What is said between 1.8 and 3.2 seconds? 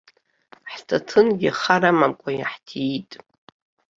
амамкәа иаҳҭиит.